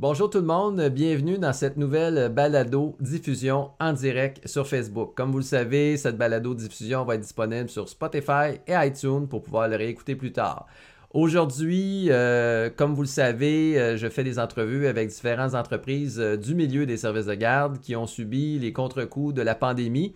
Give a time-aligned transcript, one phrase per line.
[0.00, 5.12] Bonjour tout le monde, bienvenue dans cette nouvelle balado diffusion en direct sur Facebook.
[5.14, 9.42] Comme vous le savez, cette balado diffusion va être disponible sur Spotify et iTunes pour
[9.42, 10.66] pouvoir le réécouter plus tard.
[11.12, 16.38] Aujourd'hui, euh, comme vous le savez, euh, je fais des entrevues avec différentes entreprises euh,
[16.38, 20.14] du milieu des services de garde qui ont subi les contre-coups de la pandémie.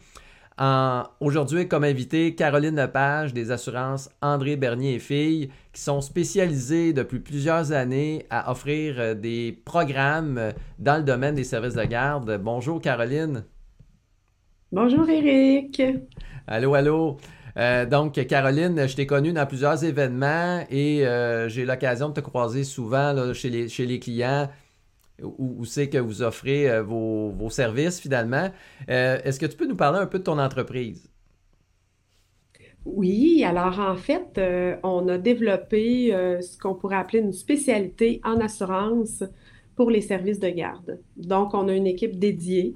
[1.20, 7.18] Aujourd'hui, comme invité, Caroline Lepage des assurances André Bernier et Filles, qui sont spécialisées depuis
[7.18, 12.40] plusieurs années à offrir euh, des programmes euh, dans le domaine des services de garde.
[12.40, 13.44] Bonjour, Caroline.
[14.70, 15.82] Bonjour, Eric.
[16.46, 17.16] Allô, allô.
[17.56, 21.04] Euh, donc, Caroline, je t'ai connue dans plusieurs événements et
[21.48, 24.48] j'ai l'occasion de te croiser souvent chez, les, chez les clients
[25.22, 28.50] où, c'est que vous offrez euh, vos, services finalement.
[28.88, 31.08] Euh, est-ce que tu peux nous parler un peu de ton entreprise?
[32.84, 36.10] Oui, alors en fait, euh, on a développé
[36.42, 39.24] ce qu'on pourrait appeler une spécialité en assurance
[39.74, 41.00] pour les services de garde.
[41.16, 42.74] Donc, on a une équipe dédiée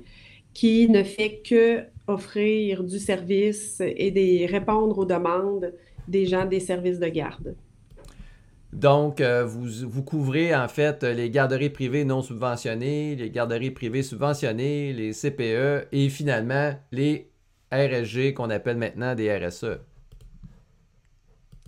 [0.54, 5.74] qui ne fait que offrir du service et répondre aux demandes
[6.08, 7.54] des gens des services de garde.
[8.78, 14.92] Donc, euh, vous, couvrez en fait les garderies privées non subventionnées, les garderies privées subventionnées,
[14.92, 17.28] les CPE et finalement les
[17.72, 19.80] RSG qu'on appelle maintenant des RSE.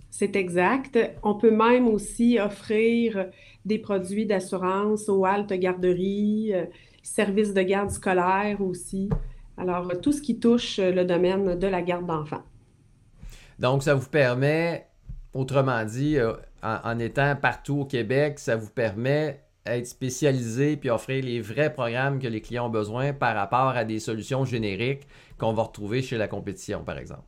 [0.09, 0.97] C'est exact.
[1.21, 3.27] On peut même aussi offrir
[3.65, 6.63] des produits d'assurance aux haltes garderies, euh,
[7.03, 9.09] services de garde scolaire aussi.
[9.57, 12.43] Alors, tout ce qui touche le domaine de la garde d'enfants.
[13.59, 14.87] Donc, ça vous permet,
[15.33, 16.17] autrement dit,
[16.63, 22.19] en, étant partout au Québec, ça vous permet d'être spécialisé puis offrir les vrais programmes
[22.19, 26.17] que les clients ont besoin par rapport à des solutions génériques qu'on va retrouver chez
[26.17, 27.23] la compétition, par exemple.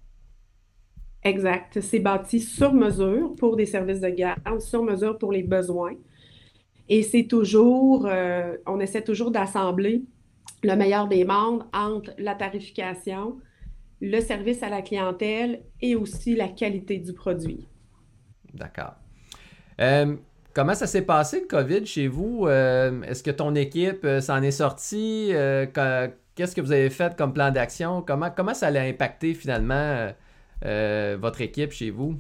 [1.23, 1.79] Exact.
[1.79, 5.93] C'est bâti sur mesure pour des services de garde, sur mesure pour les besoins.
[6.89, 10.03] Et c'est toujours, euh, on essaie toujours d'assembler
[10.63, 13.37] le meilleur des mondes entre la tarification,
[14.01, 17.67] le service à la clientèle et aussi la qualité du produit.
[18.53, 18.95] D'accord.
[19.81, 20.15] Euh,
[20.53, 22.45] comment ça s'est passé le COVID chez vous?
[22.47, 25.31] Euh, est-ce que ton équipe euh, s'en est sortie?
[26.35, 28.01] Qu'est-ce que vous avez fait comme plan d'action?
[28.01, 30.11] Comment, comment ça a impacté finalement
[30.63, 32.15] votre équipe chez vous?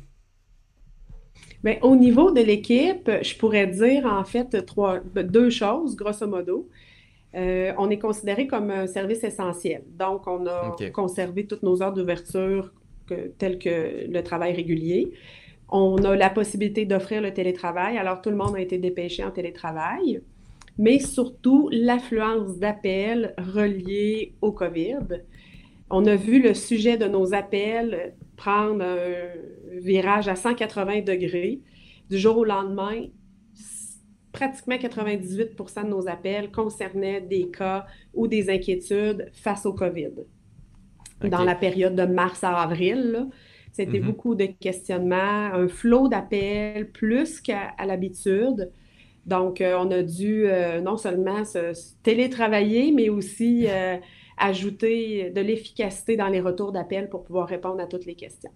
[1.63, 6.69] Bien, au niveau de l'équipe, je pourrais dire en fait trois, deux choses, grosso modo.
[7.33, 9.81] on est considéré comme un service essentiel.
[9.97, 12.71] Donc, on a conservé toutes nos heures d'ouverture
[13.39, 15.11] telles que le travail régulier.
[15.75, 19.31] On a la possibilité d'offrir le télétravail, alors tout le monde a été dépêché en
[19.31, 20.21] télétravail,
[20.77, 25.23] mais surtout l'affluence d'appels reliés au COVID.
[25.89, 31.61] On a vu le sujet de nos appels prendre un virage à 180 degrés.
[32.07, 33.07] Du jour au lendemain,
[34.31, 40.11] pratiquement 98% de nos appels concernaient des cas ou des inquiétudes face au COVID.
[41.23, 43.27] Dans la période de mars à avril,
[43.73, 44.05] c'était mm-hmm.
[44.05, 48.71] beaucoup de questionnements, un flot d'appels plus qu'à l'habitude.
[49.25, 51.73] Donc, euh, on a dû euh, non seulement se,
[52.03, 53.97] télétravailler, mais aussi euh,
[54.37, 58.51] ajouter de l'efficacité dans les retours d'appels pour pouvoir répondre à toutes les questions.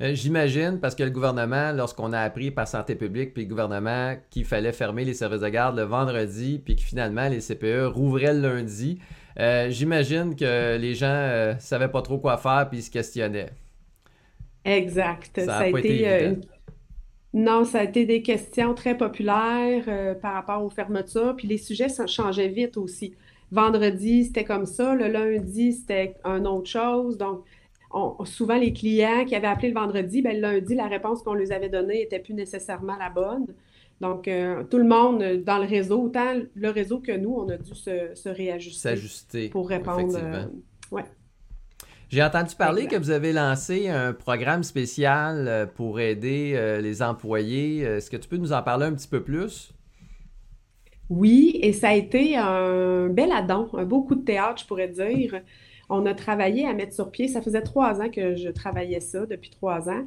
[0.00, 4.46] J'imagine, parce que le gouvernement, lorsqu'on a appris par Santé publique puis le gouvernement qu'il
[4.46, 8.40] fallait fermer les services de garde le vendredi, puis que finalement les CPE rouvraient le
[8.40, 8.98] lundi,
[9.68, 13.50] j'imagine que les gens ne savaient pas trop quoi faire puis ils se questionnaient.
[14.64, 15.40] Exact.
[15.44, 16.34] Ça, a, été, euh,
[17.32, 21.58] Non, ça a été des questions très populaires euh, par rapport aux fermetures, puis les
[21.58, 23.14] sujets ça changeait vite aussi.
[23.50, 27.18] Vendredi, c'était comme ça, le lundi, c'était une autre chose.
[27.18, 27.44] Donc,
[28.24, 31.50] souvent, les clients qui avaient appelé le vendredi, ben, le lundi, la réponse qu'on leur
[31.50, 33.46] avait donnée n'était plus nécessairement la bonne.
[34.00, 37.56] Donc, euh, tout le monde dans le réseau, autant le réseau que nous, on a
[37.56, 38.80] dû se, réajuster.
[38.80, 39.48] S'ajuster.
[39.48, 40.16] Pour répondre.
[40.92, 41.04] ouais.
[42.10, 47.02] J'ai entendu parler que vous avez lancé un programme spécial euh, pour aider euh, les
[47.02, 47.82] employés.
[47.82, 49.72] Est-ce que tu peux nous en parler un petit peu plus?
[51.08, 54.88] Oui, et ça a été un bel addon, un beau coup de théâtre, je pourrais
[54.88, 55.40] dire.
[55.88, 59.24] On a travaillé à mettre sur pied, ça faisait trois ans que je travaillais ça,
[59.26, 60.04] depuis trois ans,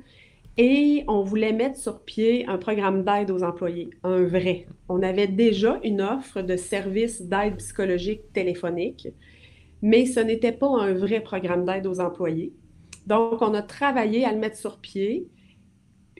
[0.57, 4.65] et on voulait mettre sur pied un programme d'aide aux employés, un vrai.
[4.89, 9.07] On avait déjà une offre de service d'aide psychologique téléphonique
[9.83, 12.53] mais ce n'était pas un vrai programme d'aide aux employés.
[13.05, 15.27] Donc, on a travaillé à le mettre sur pied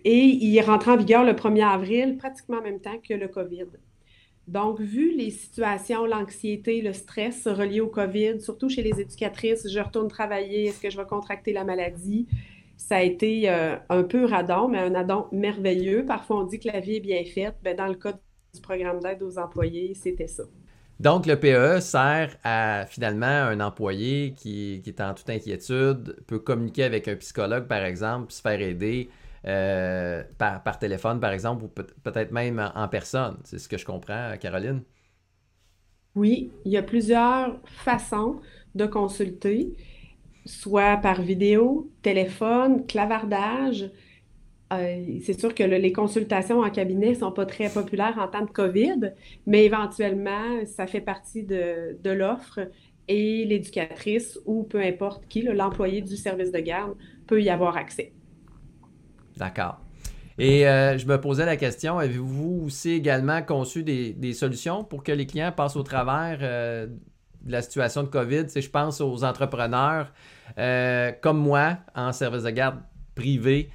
[0.04, 3.30] et il est rentré en vigueur le 1er avril, pratiquement en même temps que le
[3.30, 3.68] COVID.
[4.50, 9.80] Donc, vu les situations, l'anxiété, le stress reliés au COVID, surtout chez les éducatrices, je
[9.80, 12.28] retourne travailler, est-ce que je vais contracter la maladie?
[12.76, 16.06] Ça a été euh, un peu radon, mais un radon merveilleux.
[16.06, 17.56] Parfois, on dit que la vie est bien faite.
[17.64, 18.12] Ben, dans le cas
[18.54, 20.44] du programme d'aide aux employés, c'était ça.
[21.00, 26.84] Donc, le PE sert à finalement un employé qui, est en toute inquiétude, peut communiquer
[26.84, 29.10] avec un psychologue, par exemple, se faire aider
[29.46, 33.38] euh, par, téléphone, par exemple, ou peut-être même en, personne.
[33.44, 34.84] C'est ce que je comprends, Caroline?
[36.16, 38.40] Oui, il y a plusieurs façons
[38.76, 39.74] de consulter,
[40.46, 43.90] soit par vidéo, téléphone, clavardage.
[44.80, 48.46] Euh, c'est sûr que les consultations en cabinet ne sont pas très populaires en temps
[48.46, 49.12] de COVID,
[49.46, 52.60] mais éventuellement, ça fait partie de, l'offre
[53.08, 56.96] et l'éducatrice ou peu importe qui, l'employé du service de garde,
[57.28, 58.14] peut y avoir accès.
[59.38, 59.80] D'accord.
[60.40, 65.12] Et euh, je me posais la question, avez-vous aussi également conçu des, solutions pour que
[65.12, 66.88] les clients passent au travers euh,
[67.42, 68.50] de la situation de COVID?
[68.50, 70.12] Si je pense aux entrepreneurs
[71.22, 72.80] comme moi en service de garde
[73.16, 73.70] privé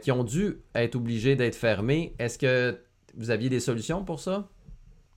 [0.00, 2.14] qui ont dû être obligés d'être fermés.
[2.18, 2.78] Est-ce que
[3.16, 4.48] vous aviez des solutions pour ça,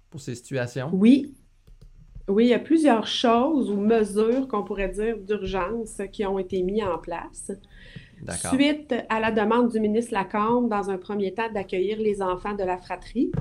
[0.09, 0.89] pour ces situations?
[0.94, 1.33] Oui.
[2.29, 6.63] Oui, il y a plusieurs choses ou mesures qu'on pourrait dire d'urgence qui ont été
[6.63, 7.51] mises en place.
[8.53, 12.63] Suite à la demande du ministre Lacombe, dans un premier temps, d'accueillir les enfants de
[12.63, 13.31] la fratrie.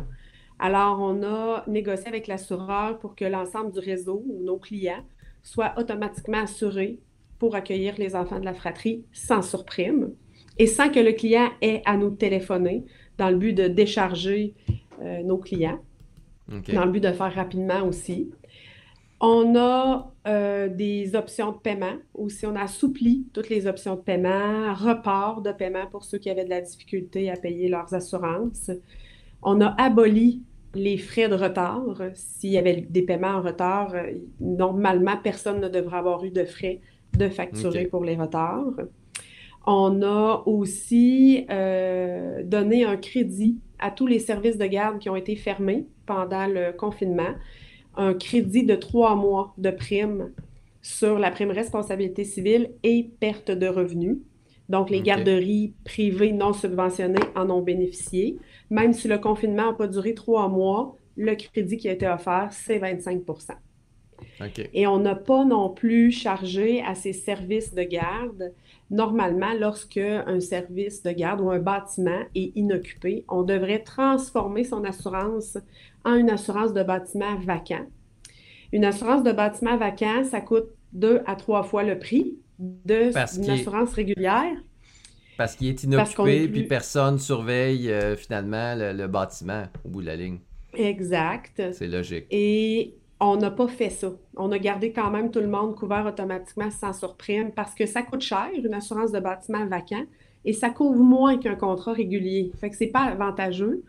[0.59, 5.05] Alors, on a négocié avec l'assureur pour que l'ensemble du réseau ou nos clients
[5.45, 6.99] soient automatiquement assurés
[7.39, 10.13] pour accueillir les enfants de la fratrie sans surprime
[10.59, 12.85] et sans que le client ait à nous téléphoner
[13.19, 14.55] dans le but de décharger
[15.01, 15.81] euh, nos clients,
[16.49, 18.31] dans le but de faire rapidement aussi.
[19.21, 22.45] On a euh, des options de paiement aussi.
[22.45, 26.45] On a assoupli toutes les options de paiement, report de paiement pour ceux qui avaient
[26.45, 28.73] de la difficulté à payer leurs assurances.
[29.43, 30.43] On a aboli
[30.75, 31.85] les frais de retard.
[32.15, 34.11] S'il y avait des paiements en retard, euh,
[34.41, 36.81] normalement, personne ne devrait avoir eu de frais
[37.17, 38.75] de facturer pour les retards.
[39.67, 45.17] On a aussi euh, donné un crédit à tous les services de garde qui ont
[45.17, 47.35] été fermés pendant le confinement
[47.97, 50.33] un crédit de trois mois de prime
[50.81, 54.19] sur la prime responsabilité civile et perte de revenus.
[54.69, 58.39] Donc, les garderies privées non subventionnées en ont bénéficié.
[58.71, 62.49] Même si le confinement n'a pas duré trois mois, le crédit qui a été offert,
[62.53, 63.23] c'est 25
[64.73, 68.53] Et on n'a pas non plus chargé à ces services de garde.
[68.91, 74.85] Normalement, lorsque un service de garde ou un bâtiment est inoccupé, on devrait transformer son
[74.85, 75.57] assurance
[76.05, 77.87] en une assurance de bâtiment vacant.
[78.73, 83.93] Une assurance de bâtiment vacant, ça coûte deux à trois fois le prix d'une assurance
[83.95, 84.57] régulière.
[85.37, 90.17] Parce qu'il est inoccupé, puis personne surveille euh, finalement le, bâtiment au bout de la
[90.17, 90.39] ligne.
[90.75, 91.63] Exact.
[91.73, 92.27] C'est logique.
[92.31, 94.11] Et on n'a pas fait ça.
[94.37, 98.03] On a gardé quand même tout le monde couvert automatiquement sans surprime parce que ça
[98.03, 100.05] coûte cher, une assurance de bâtiment vacant,
[100.45, 102.51] et ça couvre moins qu'un contrat régulier.
[102.61, 103.85] Fait que c'est pas avantageux.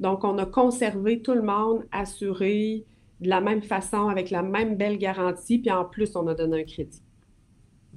[0.00, 2.86] Donc, on a conservé tout le monde assuré
[3.20, 6.62] de la même façon, avec la même belle garantie, puis en plus, on a donné
[6.62, 7.02] un crédit.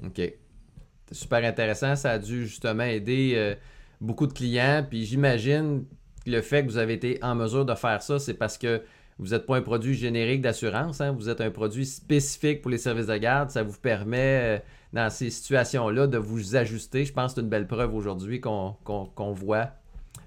[0.04, 0.18] OK.
[0.18, 1.96] C'est super intéressant.
[1.96, 3.56] Ça a dû justement aider euh,
[4.02, 4.86] beaucoup de clients.
[4.90, 5.86] Puis j'imagine
[6.26, 8.82] que le fait que vous avez été en mesure de faire ça, c'est parce que
[9.20, 11.02] vous n'êtes pas un produit générique d'assurance.
[11.02, 11.12] Hein?
[11.12, 13.50] Vous êtes un produit spécifique pour les services de garde.
[13.52, 14.60] Ça vous permet, euh,
[14.94, 17.06] dans ces situations-là, de vous ajuster.
[17.06, 19.70] Je pense que c'est une belle preuve aujourd'hui qu'on voit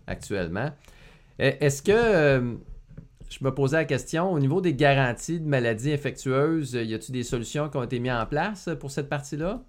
[0.06, 0.70] actuellement.
[1.40, 2.54] E, est-ce que, euh,
[3.30, 7.24] je me posais la question, au niveau des garanties de maladies infectieuses, y a-t-il des
[7.24, 9.64] solutions qui ont été mises en place pour cette partie-là?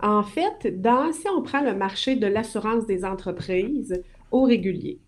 [0.00, 0.74] En fait,
[1.12, 5.00] si on prend le marché de l'assurance des entreprises au régulier,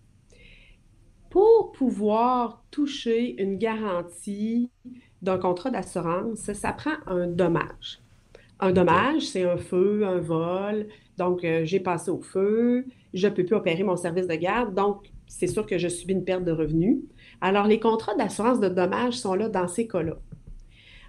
[1.34, 4.70] pour pouvoir toucher une garantie
[5.20, 7.98] d'un contrat d'assurance, ça prend un dommage.
[8.60, 10.86] Un dommage, c'est un feu, un vol.
[11.18, 14.76] Donc, euh, j'ai passé au feu, je ne peux plus opérer mon service de garde,
[14.76, 16.98] donc c'est sûr que je subis une perte de revenus.
[17.40, 20.18] Alors, les contrats d'assurance de dommages sont là dans ces cas-là.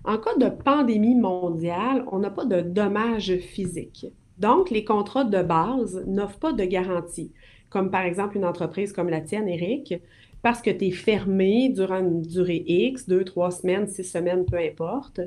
[0.05, 4.07] En cas de pandémie mondiale, on n'a pas de dommages physiques.
[4.39, 7.31] Donc, les contrats de base n'offrent pas de garantie,
[7.75, 9.95] comme par exemple une entreprise comme la tienne, Eric,
[10.41, 14.57] parce que tu es fermé durant une durée X, deux, trois semaines, six semaines, peu
[14.57, 15.19] importe.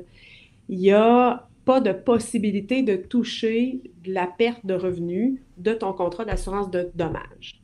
[0.67, 6.25] Il y a pas de possibilité de toucher la perte de revenus de ton contrat
[6.25, 7.61] d'assurance de dommages.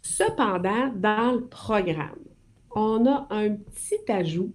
[0.00, 2.24] Cependant, dans le programme,
[2.74, 4.54] on a un petit ajout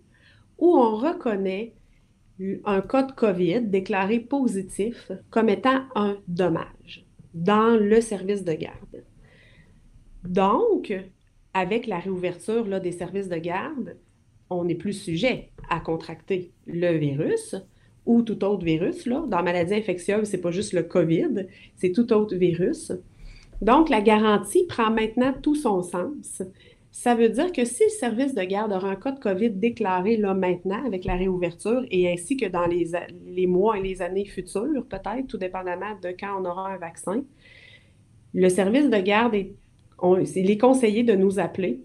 [0.58, 1.76] où on reconnaît
[2.66, 7.06] un cas de COVID déclaré positif comme étant un dommage
[7.36, 8.99] dans le service de garde.
[10.24, 10.94] Donc,
[11.54, 13.98] avec la réouverture là, des services de garde,
[14.50, 17.56] on n'est plus sujet à contracter le virus,
[18.06, 19.06] ou tout autre virus.
[19.06, 19.24] Là.
[19.28, 22.92] Dans maladie infectieuse, c'est pas juste le COVID, c'est tout autre virus.
[23.62, 26.42] Donc, la garantie prend maintenant tout son sens
[26.92, 30.18] Ça veut dire que si le service de garde aura un cas de COVID déclaré
[30.18, 32.92] là maintenant avec la réouverture et ainsi que dans les,
[33.28, 37.24] les mois et les années futures, peut-être, tout dépendamment de quand on aura un vaccin,
[38.34, 39.54] le service de garde est,
[40.36, 41.82] il est conseillé de nous appeler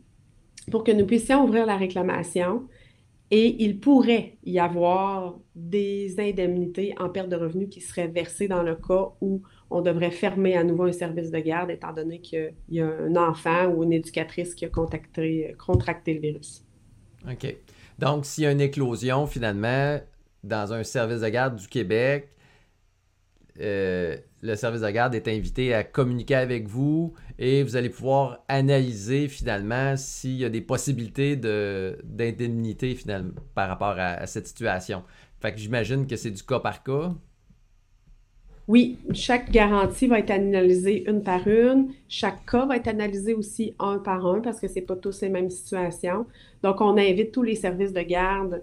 [0.71, 2.62] pour que nous puissions ouvrir la réclamation
[3.30, 8.62] et il pourrait y avoir des indemnités en perte de revenus qui seraient versées dans
[8.62, 12.54] le cas où on devrait fermer à nouveau un service de garde, étant donné qu'il
[12.68, 16.64] y a un enfant ou une éducatrice qui a contracté le virus.
[17.28, 17.56] OK.
[17.99, 19.99] Donc, s'il y a une éclosion, finalement,
[20.42, 22.28] dans un service de garde du Québec,
[23.61, 28.44] euh, le service de garde est invité à communiquer avec vous et vous allez pouvoir
[28.49, 32.99] analyser finalement s'il y a des possibilités d'indemnité
[33.54, 35.04] par rapport à, à, cette situation.
[35.40, 37.12] Fait que j'imagine que c'est du cas par cas.
[38.66, 41.92] Oui, chaque garantie va être analysée une par une.
[42.08, 45.20] Chaque cas va être analysé aussi un par un parce que ce n'est pas tous
[45.20, 46.25] les mêmes situations.
[46.62, 48.62] Donc, on invite tous les services de garde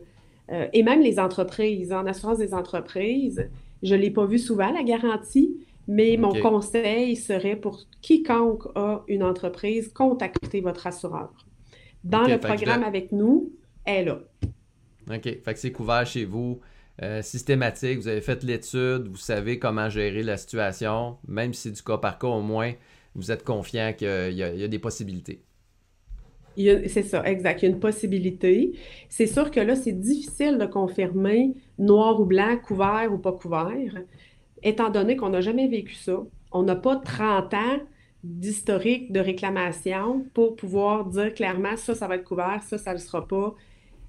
[0.51, 1.93] euh, et même les entreprises.
[1.93, 3.48] En assurance des entreprises,
[3.83, 5.57] je ne l'ai pas vu souvent, la garantie,
[5.88, 11.33] mais mon conseil serait pour quiconque a une entreprise, contactez votre assureur.
[12.03, 13.51] Dans le programme avec nous,
[13.85, 14.19] elle est là.
[15.09, 15.23] OK.
[15.23, 16.59] Fait que c'est couvert chez vous.
[17.01, 21.71] Euh, systématique, vous avez fait l'étude, vous savez comment gérer la situation, même si c'est
[21.71, 22.73] du cas par cas, au moins,
[23.15, 25.41] vous êtes confiant qu'il y, a des possibilités.
[26.58, 27.62] C'est ça, exact.
[27.62, 28.74] Il y a une possibilité.
[29.10, 34.01] C'est sûr que là, c'est difficile de confirmer noir ou blanc, couvert ou pas couvert,
[34.63, 36.20] étant donné qu'on n'a jamais vécu ça.
[36.51, 37.79] On n'a pas 30 ans
[38.24, 42.98] d'historique de réclamation pour pouvoir dire clairement ça, ça va être couvert, ça, ça ne
[42.98, 43.55] le sera pas.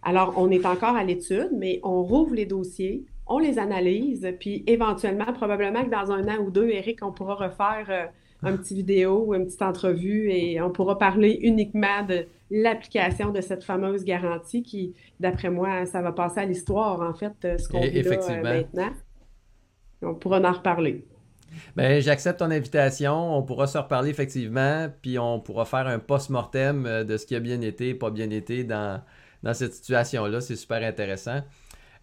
[0.02, 4.64] Alors, on est encore à l'étude, mais on rouvre les dossiers, on les analyse, puis
[4.66, 8.06] éventuellement, probablement que dans un an ou deux, Eric, on pourra refaire euh,
[8.42, 13.40] un petit vidéo ou une petite entrevue et on pourra parler uniquement de l'application de
[13.40, 17.68] cette fameuse garantie qui, d'après moi, ça va passer à l'histoire, en fait, euh, ce
[17.68, 18.92] qu'on vit là, euh, maintenant.
[20.02, 21.04] On pourra en reparler.
[21.76, 23.36] Bien, j'accepte ton invitation.
[23.36, 27.40] On pourra se reparler effectivement, puis on pourra faire un post-mortem de ce qui a
[27.40, 29.00] bien été, pas bien été dans,
[29.42, 30.40] dans cette situation-là.
[30.40, 31.42] C'est super intéressant.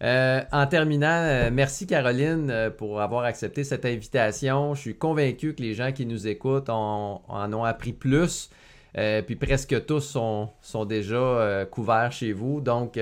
[0.02, 4.74] Euh, en terminant, euh, merci Caroline euh, pour avoir accepté cette invitation.
[4.74, 8.50] Je suis convaincu que les gens qui nous écoutent en ont appris plus.
[8.94, 12.60] puis presque tous sont, déjà couverts chez vous.
[12.60, 12.98] Donc,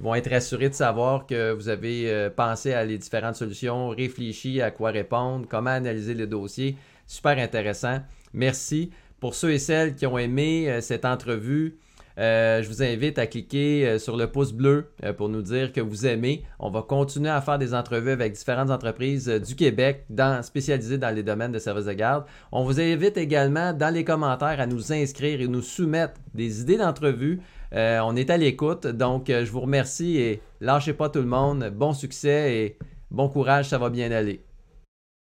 [0.00, 4.70] vont être assurés de savoir que vous avez pensé à les différentes solutions, réfléchi à
[4.70, 6.76] quoi répondre, comment analyser le dossier.
[7.06, 8.00] Super intéressant.
[8.34, 8.90] Merci.
[9.20, 11.78] Pour ceux et celles qui ont aimé cette entrevue,
[12.18, 15.72] euh, je vous invite à cliquer euh, sur le pouce bleu euh, pour nous dire
[15.72, 16.44] que vous aimez.
[16.58, 20.06] On va continuer à faire des entrevues avec différentes entreprises du Québec
[20.42, 22.24] spécialisées dans les domaines de services de garde.
[22.52, 26.76] On vous invite également dans les commentaires à nous inscrire et nous soumettre des idées
[26.76, 27.40] d'entrevues.
[27.72, 31.70] on est à l'écoute, donc je vous remercie et lâchez pas tout le monde.
[31.74, 32.78] Bon succès et
[33.10, 34.49] bon courage, ça va bien aller.